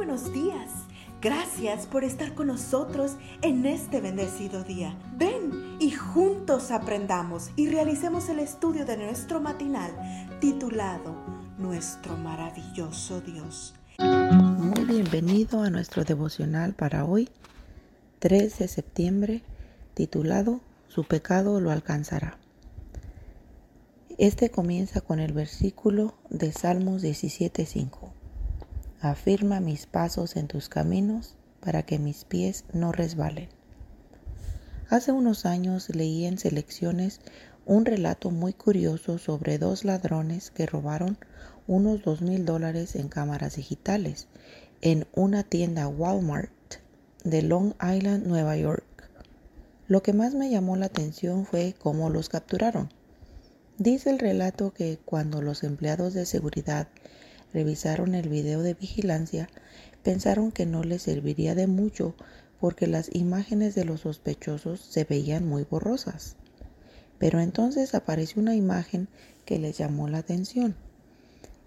[0.00, 0.70] buenos días.
[1.20, 4.96] Gracias por estar con nosotros en este bendecido día.
[5.18, 9.90] Ven y juntos aprendamos y realicemos el estudio de nuestro matinal
[10.40, 11.14] titulado
[11.58, 13.74] Nuestro maravilloso Dios.
[13.98, 17.28] Muy bienvenido a nuestro devocional para hoy,
[18.20, 19.42] 3 de septiembre,
[19.92, 22.38] titulado Su pecado lo alcanzará.
[24.16, 28.09] Este comienza con el versículo de Salmos 17:5.
[29.02, 33.48] Afirma mis pasos en tus caminos para que mis pies no resbalen.
[34.90, 37.20] Hace unos años leí en selecciones
[37.64, 41.16] un relato muy curioso sobre dos ladrones que robaron
[41.66, 44.28] unos dos mil dólares en cámaras digitales
[44.82, 46.50] en una tienda Walmart
[47.24, 48.84] de Long Island, Nueva York.
[49.88, 52.90] Lo que más me llamó la atención fue cómo los capturaron.
[53.78, 56.88] Dice el relato que cuando los empleados de seguridad
[57.52, 59.48] revisaron el video de vigilancia,
[60.02, 62.14] pensaron que no les serviría de mucho
[62.60, 66.36] porque las imágenes de los sospechosos se veían muy borrosas.
[67.18, 69.08] Pero entonces apareció una imagen
[69.44, 70.76] que les llamó la atención.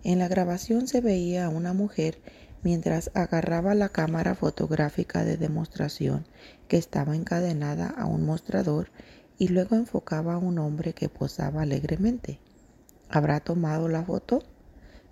[0.04, 2.20] En la grabación se veía a una mujer
[2.64, 6.26] mientras agarraba la cámara fotográfica de demostración
[6.68, 8.90] que estaba encadenada a un mostrador
[9.38, 12.40] y luego enfocaba a un hombre que posaba alegremente.
[13.10, 14.44] ¿Habrá tomado la foto?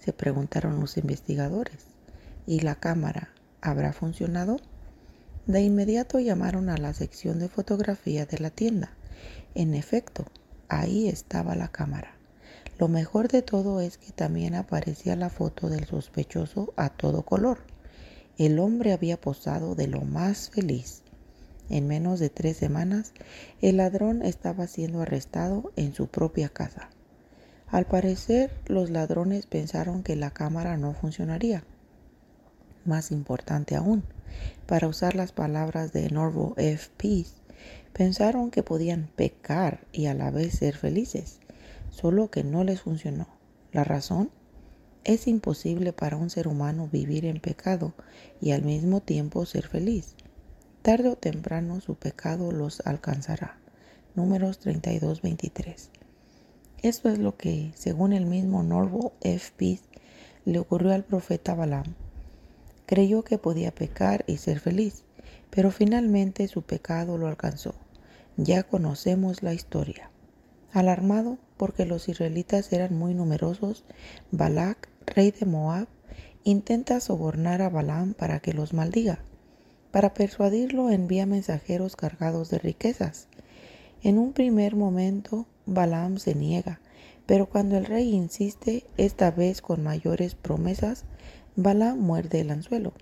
[0.04, 1.86] Se preguntaron los investigadores.
[2.48, 3.30] ¿Y la cámara
[3.62, 4.58] habrá funcionado?
[5.46, 8.92] De inmediato llamaron a la sección de fotografía de la tienda.
[9.56, 10.26] En efecto,
[10.70, 12.16] ahí estaba la cámara.
[12.80, 17.60] Lo mejor de todo es que también aparecía la foto del sospechoso a todo color.
[18.38, 21.04] El hombre había posado de lo más feliz.
[21.70, 23.14] En menos de tres semanas,
[23.62, 26.90] el ladrón estaba siendo arrestado en su propia casa.
[27.72, 31.64] Al parecer, los ladrones pensaron que la cámara no funcionaría.
[32.84, 34.04] Más importante aún,
[34.66, 36.90] para usar las palabras de Norvo F.
[36.98, 37.32] Peace,
[37.94, 41.40] pensaron que podían pecar y a la vez ser felices,
[41.90, 43.28] solo que no les funcionó.
[43.72, 44.32] ¿La razón?
[45.06, 47.94] Es imposible para un ser humano vivir en pecado
[48.42, 50.16] y al mismo tiempo ser feliz.
[50.82, 53.58] Tarde o temprano su pecado los alcanzará.
[54.14, 55.90] Números 32-23.
[56.82, 59.52] Esto es lo que, según el mismo Norval F.
[59.56, 59.84] Peace,
[60.46, 61.94] le ocurrió al profeta Balaam.
[62.88, 65.04] Creyó que podía pecar y ser feliz,
[65.52, 67.76] pero finalmente su pecado lo alcanzó.
[68.36, 70.10] Ya conocemos la historia.
[70.74, 73.84] Alarmado porque los israelitas eran muy numerosos,
[74.32, 75.88] Balak, rey de Moab,
[76.44, 79.20] intenta sobornar a Balaam para que los maldiga.
[79.92, 83.28] Para persuadirlo envía mensajeros cargados de riquezas.
[84.02, 86.80] En un primer momento Balaam se niega,
[87.26, 91.06] pero cuando el rey insiste, esta vez con mayores promesas,
[91.56, 92.94] Balaam muerde el anzuelo.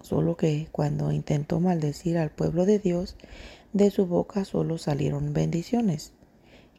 [0.00, 3.16] Solo que cuando intentó maldecir al pueblo de Dios,
[3.72, 6.12] de su boca solo salieron bendiciones.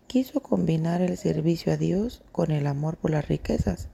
[0.08, 3.88] Quiso combinar el servicio a Dios con el amor por las riquezas,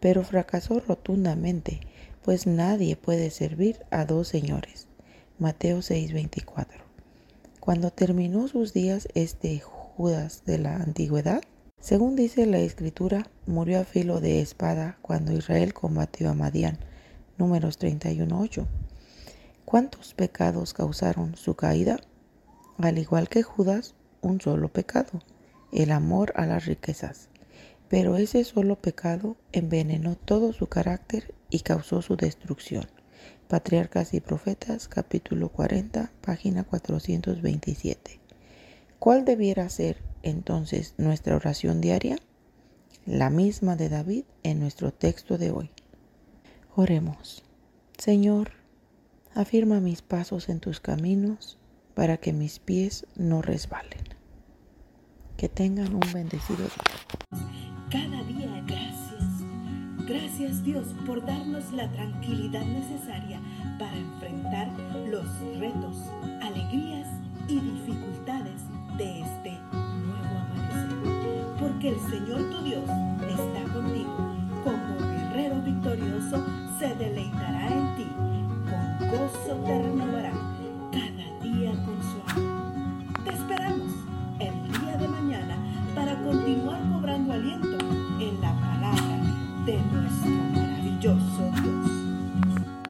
[0.00, 1.80] pero fracasó rotundamente,
[2.22, 4.86] pues nadie puede servir a dos señores.
[5.38, 6.84] Mateo 6:24.
[7.60, 9.52] Cuando terminó sus días este
[9.98, 11.42] Judas de la antigüedad?
[11.80, 16.78] Según dice la escritura, murió a filo de espada cuando Israel combatió a Madián.
[17.36, 18.64] Números 31.8.
[19.64, 21.98] ¿Cuántos pecados causaron su caída?
[22.78, 25.20] Al igual que Judas, un solo pecado,
[25.72, 27.28] el amor a las riquezas.
[27.88, 32.86] Pero ese solo pecado envenenó todo su carácter y causó su destrucción.
[33.48, 38.27] Patriarcas y Profetas, capítulo 40, página 427.
[38.98, 42.18] ¿Cuál debiera ser entonces nuestra oración diaria?
[43.06, 45.70] La misma de David en nuestro texto de hoy.
[46.74, 47.44] Oremos.
[47.96, 48.50] Señor,
[49.34, 51.58] afirma mis pasos en tus caminos
[51.94, 54.04] para que mis pies no resbalen.
[55.36, 57.40] Que tengan un bendecido día.
[57.90, 59.08] Cada día gracias.
[60.08, 63.40] Gracias Dios por darnos la tranquilidad necesaria
[63.78, 64.68] para enfrentar
[65.08, 65.26] los
[65.58, 65.96] retos,
[71.88, 74.14] el Señor tu Dios está contigo.
[74.62, 76.44] Como guerrero victorioso
[76.78, 78.06] se deleitará en ti.
[78.68, 80.47] Con gozo te renovará